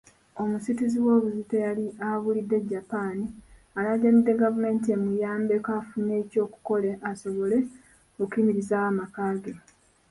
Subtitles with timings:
[0.41, 3.17] Omusituzi w'obuzito eyali abulidde e Japan,
[3.77, 7.57] alaajanidde gavumenti emuyambeko afune ekyokukola asobole
[8.23, 9.53] okuyimirizaawo amaka ge.